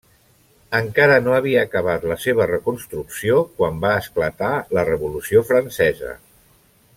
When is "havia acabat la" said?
1.39-2.17